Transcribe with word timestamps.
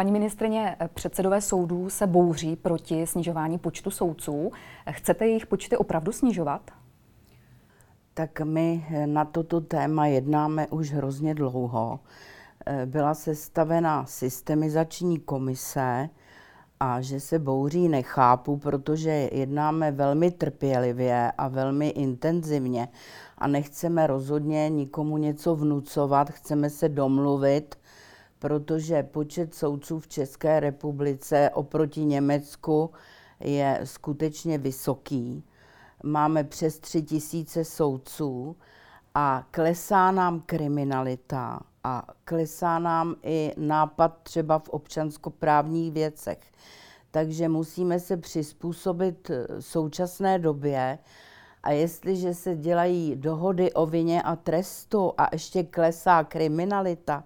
Paní 0.00 0.12
ministrině, 0.12 0.76
předsedové 0.94 1.40
soudů 1.40 1.90
se 1.90 2.06
bouří 2.06 2.56
proti 2.56 3.06
snižování 3.06 3.58
počtu 3.58 3.90
soudců. 3.90 4.52
Chcete 4.90 5.26
jejich 5.26 5.46
počty 5.46 5.76
opravdu 5.76 6.12
snižovat? 6.12 6.70
Tak 8.14 8.40
my 8.40 8.86
na 9.06 9.24
toto 9.24 9.60
téma 9.60 10.06
jednáme 10.06 10.66
už 10.66 10.92
hrozně 10.92 11.34
dlouho. 11.34 12.00
Byla 12.86 13.14
sestavena 13.14 14.06
systemizační 14.06 15.18
komise 15.18 16.08
a 16.80 17.00
že 17.00 17.20
se 17.20 17.38
bouří 17.38 17.88
nechápu, 17.88 18.56
protože 18.56 19.28
jednáme 19.32 19.92
velmi 19.92 20.30
trpělivě 20.30 21.32
a 21.38 21.48
velmi 21.48 21.88
intenzivně 21.88 22.88
a 23.38 23.46
nechceme 23.46 24.06
rozhodně 24.06 24.68
nikomu 24.68 25.16
něco 25.16 25.56
vnucovat, 25.56 26.30
chceme 26.30 26.70
se 26.70 26.88
domluvit, 26.88 27.76
protože 28.40 29.02
počet 29.02 29.54
soudců 29.54 30.00
v 30.00 30.08
České 30.08 30.60
republice 30.60 31.50
oproti 31.54 32.04
Německu 32.04 32.90
je 33.40 33.80
skutečně 33.84 34.58
vysoký. 34.58 35.44
Máme 36.02 36.44
přes 36.44 36.78
tři 36.78 37.02
tisíce 37.02 37.64
soudců 37.64 38.56
a 39.14 39.46
klesá 39.50 40.10
nám 40.10 40.40
kriminalita 40.40 41.60
a 41.84 42.06
klesá 42.24 42.78
nám 42.78 43.14
i 43.22 43.52
nápad 43.56 44.18
třeba 44.22 44.58
v 44.58 44.68
občanskoprávních 44.68 45.92
věcech. 45.92 46.38
Takže 47.10 47.48
musíme 47.48 48.00
se 48.00 48.16
přizpůsobit 48.16 49.30
současné 49.60 50.38
době 50.38 50.98
a 51.62 51.70
jestliže 51.70 52.34
se 52.34 52.56
dělají 52.56 53.16
dohody 53.16 53.72
o 53.72 53.86
vině 53.86 54.22
a 54.22 54.36
trestu 54.36 55.12
a 55.18 55.28
ještě 55.32 55.62
klesá 55.62 56.24
kriminalita, 56.24 57.24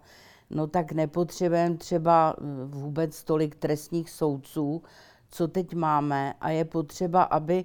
no 0.55 0.67
tak 0.67 0.93
nepotřebujeme 0.93 1.77
třeba 1.77 2.37
vůbec 2.65 3.25
tolik 3.25 3.55
trestních 3.55 4.10
soudců, 4.10 4.83
co 5.30 5.49
teď 5.49 5.74
máme 5.74 6.35
a 6.41 6.51
je 6.51 6.65
potřeba, 6.65 7.23
aby 7.23 7.65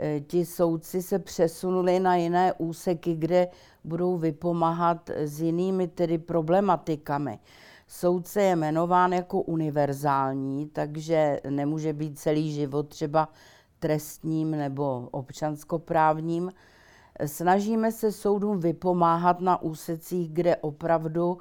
eh, 0.00 0.20
ti 0.20 0.44
soudci 0.44 1.02
se 1.02 1.18
přesunuli 1.18 2.00
na 2.00 2.16
jiné 2.16 2.52
úseky, 2.52 3.14
kde 3.14 3.48
budou 3.84 4.16
vypomáhat 4.16 5.10
s 5.10 5.40
jinými 5.40 5.88
tedy 5.88 6.18
problematikami. 6.18 7.38
Soudce 7.86 8.42
je 8.42 8.56
jmenován 8.56 9.12
jako 9.12 9.40
univerzální, 9.40 10.66
takže 10.66 11.40
nemůže 11.50 11.92
být 11.92 12.18
celý 12.18 12.52
život 12.52 12.88
třeba 12.88 13.28
trestním 13.78 14.50
nebo 14.50 15.08
občanskoprávním. 15.10 16.52
Snažíme 17.26 17.92
se 17.92 18.12
soudům 18.12 18.60
vypomáhat 18.60 19.40
na 19.40 19.62
úsecích, 19.62 20.32
kde 20.32 20.56
opravdu 20.56 21.38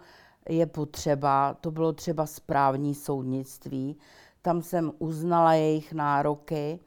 je 0.50 0.66
potřeba. 0.66 1.54
To 1.54 1.72
bylo 1.72 1.94
třeba 1.94 2.26
správní 2.26 2.96
soudnictví. 2.96 3.98
Tam 4.42 4.62
jsem 4.62 4.92
uznala 5.00 5.54
jejich 5.54 5.94
nároky 5.94 6.80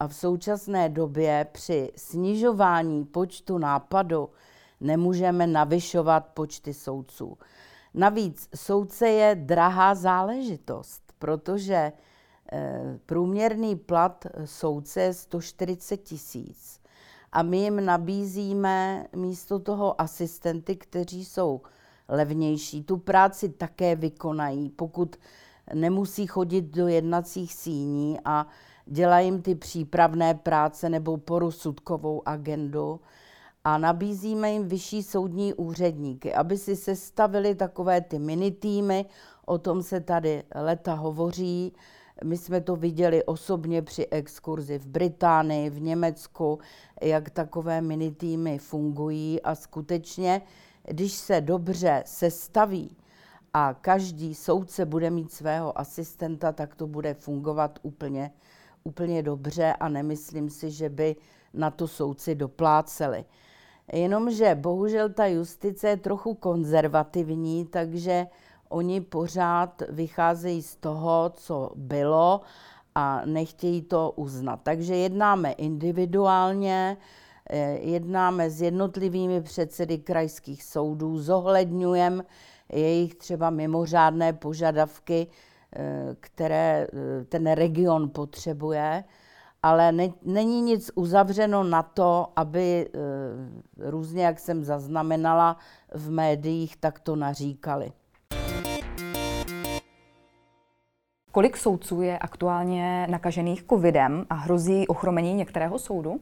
a 0.00 0.08
v 0.08 0.14
současné 0.14 0.88
době 0.88 1.46
při 1.52 1.92
snižování 1.96 3.04
počtu 3.04 3.58
nápadu 3.58 4.28
nemůžeme 4.80 5.46
navyšovat 5.46 6.26
počty 6.34 6.74
soudců. 6.74 7.38
Navíc 7.94 8.48
soudce 8.54 9.08
je 9.08 9.34
drahá 9.34 9.94
záležitost, 9.94 11.02
protože 11.18 11.92
eh, 12.52 12.98
průměrný 13.06 13.76
plat 13.76 14.26
soudce 14.44 15.00
je 15.00 15.14
140 15.14 15.96
tisíc 15.96 16.82
a 17.32 17.42
my 17.42 17.58
jim 17.58 17.84
nabízíme 17.84 19.06
místo 19.16 19.58
toho 19.58 20.00
asistenty, 20.00 20.76
kteří 20.76 21.24
jsou 21.24 21.60
levnější. 22.12 22.84
Tu 22.84 22.96
práci 22.96 23.48
také 23.48 23.96
vykonají, 23.96 24.70
pokud 24.70 25.16
nemusí 25.74 26.26
chodit 26.26 26.64
do 26.64 26.88
jednacích 26.88 27.54
síní 27.54 28.18
a 28.24 28.46
dělají 28.86 29.26
jim 29.26 29.42
ty 29.42 29.54
přípravné 29.54 30.34
práce 30.34 30.88
nebo 30.88 31.16
porusudkovou 31.16 32.28
agendu 32.28 33.00
a 33.64 33.78
nabízíme 33.78 34.52
jim 34.52 34.68
vyšší 34.68 35.02
soudní 35.02 35.54
úředníky, 35.54 36.34
aby 36.34 36.58
si 36.58 36.76
sestavili 36.76 37.54
takové 37.54 38.00
ty 38.00 38.18
mini 38.18 38.50
týmy, 38.50 39.06
o 39.46 39.58
tom 39.58 39.82
se 39.82 40.00
tady 40.00 40.42
leta 40.54 40.94
hovoří. 40.94 41.72
My 42.24 42.36
jsme 42.36 42.60
to 42.60 42.76
viděli 42.76 43.24
osobně 43.24 43.82
při 43.82 44.06
exkurzi 44.06 44.78
v 44.78 44.86
Británii, 44.86 45.70
v 45.70 45.80
Německu, 45.80 46.58
jak 47.02 47.30
takové 47.30 47.80
mini 47.80 48.10
týmy 48.10 48.58
fungují 48.58 49.42
a 49.42 49.54
skutečně, 49.54 50.42
když 50.84 51.12
se 51.12 51.40
dobře 51.40 52.02
sestaví 52.06 52.96
a 53.54 53.74
každý 53.74 54.34
soudce 54.34 54.86
bude 54.86 55.10
mít 55.10 55.32
svého 55.32 55.78
asistenta, 55.78 56.52
tak 56.52 56.74
to 56.74 56.86
bude 56.86 57.14
fungovat 57.14 57.78
úplně, 57.82 58.30
úplně 58.84 59.22
dobře 59.22 59.72
a 59.72 59.88
nemyslím 59.88 60.50
si, 60.50 60.70
že 60.70 60.88
by 60.88 61.16
na 61.54 61.70
to 61.70 61.88
soudci 61.88 62.34
dopláceli. 62.34 63.24
Jenomže 63.92 64.54
bohužel 64.54 65.08
ta 65.08 65.26
justice 65.26 65.88
je 65.88 65.96
trochu 65.96 66.34
konzervativní, 66.34 67.66
takže 67.66 68.26
oni 68.68 69.00
pořád 69.00 69.82
vycházejí 69.88 70.62
z 70.62 70.76
toho, 70.76 71.32
co 71.34 71.70
bylo 71.74 72.40
a 72.94 73.22
nechtějí 73.24 73.82
to 73.82 74.12
uznat. 74.16 74.60
Takže 74.62 74.96
jednáme 74.96 75.52
individuálně, 75.52 76.96
jednáme 77.80 78.50
s 78.50 78.62
jednotlivými 78.62 79.42
předsedy 79.42 79.98
krajských 79.98 80.64
soudů, 80.64 81.18
zohledňujeme 81.18 82.24
jejich 82.72 83.14
třeba 83.14 83.50
mimořádné 83.50 84.32
požadavky, 84.32 85.26
eh, 85.76 86.16
které 86.20 86.86
eh, 86.92 87.24
ten 87.24 87.50
region 87.50 88.10
potřebuje 88.10 89.04
ale 89.62 89.92
ne, 89.92 90.08
není 90.22 90.62
nic 90.62 90.90
uzavřeno 90.94 91.64
na 91.64 91.82
to, 91.82 92.32
aby 92.36 92.88
různě, 93.78 94.24
jak 94.24 94.38
jsem 94.38 94.64
zaznamenala 94.64 95.56
v 95.94 96.10
médiích, 96.10 96.76
tak 96.76 97.00
to 97.00 97.16
naříkali. 97.16 97.92
Kolik 101.32 101.56
soudců 101.56 102.02
je 102.02 102.18
aktuálně 102.18 103.06
nakažených 103.10 103.64
covidem 103.70 104.26
a 104.30 104.34
hrozí 104.34 104.88
ochromení 104.88 105.34
některého 105.34 105.78
soudu? 105.78 106.20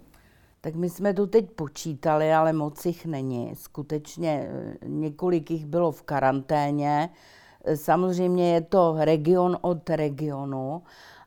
Tak 0.61 0.75
my 0.75 0.91
jsme 0.91 1.15
to 1.15 1.27
teď 1.27 1.51
počítali, 1.51 2.33
ale 2.33 2.53
moc 2.53 2.87
jich 2.87 3.07
není. 3.07 3.57
Skutečně 3.57 4.31
e, 4.31 4.77
několik 4.89 5.51
jich 5.51 5.67
bylo 5.67 5.93
v 5.93 6.03
karanténě. 6.03 7.11
E, 7.65 7.77
samozřejmě 7.77 8.55
je 8.55 8.61
to 8.61 8.97
region 8.99 9.59
od 9.61 9.91
regionu 9.91 10.83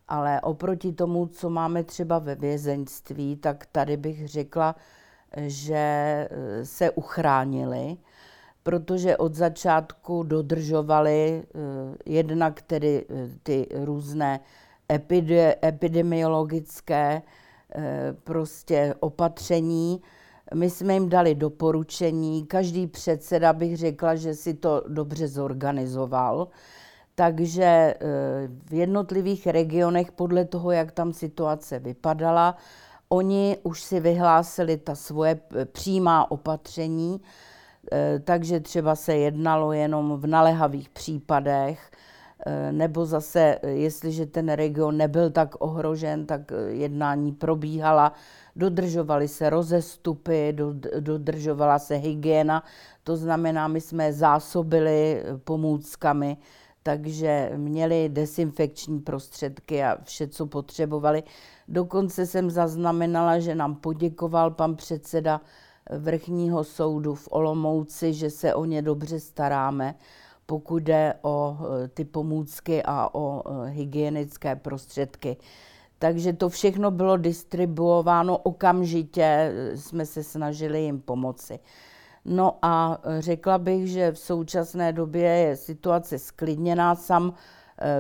ale 0.08 0.42
oproti 0.42 0.94
tomu, 0.94 1.28
co 1.28 1.50
máme 1.50 1.84
třeba 1.84 2.20
ve 2.20 2.36
vězeňství, 2.36 3.36
tak 3.36 3.66
tady 3.66 3.98
bych 3.98 4.28
řekla, 4.28 4.76
že 5.38 5.76
eh, 5.76 6.30
se 6.66 6.92
uchránili, 6.92 7.98
protože 8.64 9.18
od 9.18 9.36
začátku 9.36 10.24
dodržovali 10.24 11.44
eh, 11.44 11.50
jednak 12.06 12.62
tedy 12.62 13.06
eh, 13.10 13.30
ty 13.44 13.68
různé 13.74 14.40
epidemiologické 15.64 17.22
prostě 18.24 18.96
opatření. 19.00 20.02
My 20.54 20.70
jsme 20.70 20.94
jim 20.94 21.10
dali 21.10 21.36
doporučení, 21.36 22.46
každý 22.46 22.88
předseda 22.88 23.54
bych 23.54 23.78
řekla, 23.78 24.16
že 24.16 24.34
si 24.36 24.54
to 24.54 24.84
dobře 24.88 25.28
zorganizoval. 25.28 26.48
Takže 27.16 27.64
eh, 27.64 27.96
v 28.66 28.74
jednotlivých 28.74 29.48
regionech 29.48 30.12
podle 30.12 30.46
toho, 30.46 30.72
jak 30.72 30.92
tam 30.92 31.14
situace 31.14 31.80
vypadala, 31.80 32.58
oni 33.10 33.58
už 33.64 33.84
si 33.84 34.00
vyhlásili 34.00 34.78
ta 34.78 34.96
svoje 34.96 35.40
přímá 35.72 36.32
opatření, 36.32 37.22
eh, 37.92 38.20
takže 38.20 38.60
třeba 38.60 38.96
se 38.96 39.16
jednalo 39.16 39.74
jenom 39.74 40.18
v 40.18 40.28
nalehavých 40.28 40.90
případech, 40.90 41.92
eh, 41.92 42.13
nebo 42.72 43.06
zase, 43.06 43.60
jestliže 43.68 44.26
ten 44.26 44.50
region 44.52 44.98
nebyl 44.98 45.30
tak 45.30 45.56
ohrožen, 45.60 46.26
tak 46.26 46.42
jednání 46.68 47.32
probíhala, 47.32 48.14
dodržovaly 48.56 49.28
se 49.28 49.50
rozestupy, 49.50 50.56
dodržovala 51.00 51.80
se 51.80 51.96
hygiena, 51.96 52.64
to 53.04 53.18
znamená, 53.18 53.68
my 53.68 53.82
jsme 53.82 54.14
zásobili 54.14 55.24
pomůckami, 55.44 56.38
takže 56.84 57.52
měli 57.56 58.10
desinfekční 58.10 59.00
prostředky 59.00 59.84
a 59.84 59.98
vše, 60.04 60.28
co 60.28 60.46
potřebovali. 60.46 61.24
Dokonce 61.68 62.26
jsem 62.26 62.50
zaznamenala, 62.50 63.40
že 63.40 63.56
nám 63.56 63.76
poděkoval 63.76 64.52
pan 64.52 64.76
předseda 64.76 65.42
vrchního 65.98 66.64
soudu 66.64 67.16
v 67.16 67.28
Olomouci, 67.32 68.14
že 68.14 68.30
se 68.30 68.56
o 68.56 68.66
ně 68.66 68.82
dobře 68.82 69.20
staráme, 69.20 69.96
pokud 70.46 70.84
jde 70.84 71.14
o 71.22 71.58
e, 71.84 71.88
ty 71.88 72.06
pomůcky 72.06 72.84
a 72.86 73.10
o 73.14 73.44
e, 73.46 73.70
hygienické 73.70 74.56
prostředky. 74.56 75.38
Takže 76.00 76.34
to 76.34 76.50
všechno 76.50 76.92
bylo 76.92 77.18
distribuováno 77.18 78.38
okamžitě, 78.38 79.24
e, 79.24 79.78
jsme 79.78 80.06
se 80.06 80.24
snažili 80.24 80.82
jim 80.82 81.02
pomoci. 81.02 81.60
No 82.26 82.58
a 82.62 82.98
řekla 83.20 83.58
bych, 83.58 83.88
že 83.88 84.12
v 84.12 84.20
současné 84.20 84.94
době 84.94 85.30
je 85.30 85.56
situace 85.56 86.20
sklidněná. 86.20 86.96
Sam 86.96 87.34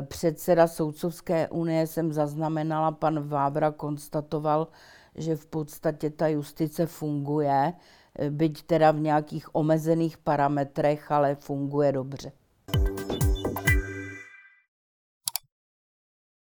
předseda 0.01 0.68
Soudcovské 0.68 1.48
unie 1.50 1.88
jsem 1.88 2.13
zaznamenala, 2.13 2.92
pan 2.92 3.28
Vávra 3.28 3.72
konstatoval, 3.72 4.68
že 5.15 5.36
v 5.36 5.45
podstatě 5.45 6.10
ta 6.10 6.27
justice 6.27 6.86
funguje, 6.86 7.74
byť 8.30 8.63
teda 8.63 8.92
v 8.92 9.00
nějakých 9.00 9.56
omezených 9.56 10.18
parametrech, 10.18 11.12
ale 11.12 11.36
funguje 11.36 11.92
dobře. 11.92 12.31